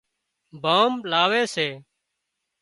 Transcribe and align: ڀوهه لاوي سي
ڀوهه 0.61 0.93
لاوي 1.11 1.43
سي 1.53 1.67